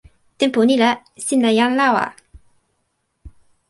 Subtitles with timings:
[0.39, 0.89] tenpo ni la,
[1.25, 2.05] sina jan lawa!